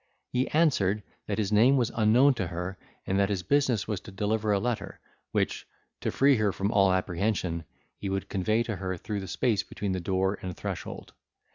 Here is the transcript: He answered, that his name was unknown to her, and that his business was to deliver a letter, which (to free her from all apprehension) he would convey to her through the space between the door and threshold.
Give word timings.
He 0.33 0.47
answered, 0.47 1.03
that 1.27 1.37
his 1.37 1.51
name 1.51 1.77
was 1.77 1.91
unknown 1.93 2.33
to 2.33 2.47
her, 2.47 2.75
and 3.05 3.19
that 3.19 3.29
his 3.29 3.43
business 3.43 3.87
was 3.87 3.99
to 3.99 4.11
deliver 4.11 4.51
a 4.51 4.57
letter, 4.59 4.99
which 5.31 5.67
(to 5.99 6.09
free 6.09 6.37
her 6.37 6.51
from 6.51 6.71
all 6.71 6.91
apprehension) 6.91 7.65
he 7.99 8.09
would 8.09 8.27
convey 8.27 8.63
to 8.63 8.77
her 8.77 8.97
through 8.97 9.19
the 9.19 9.27
space 9.27 9.61
between 9.61 9.91
the 9.91 9.99
door 9.99 10.39
and 10.41 10.57
threshold. 10.57 11.13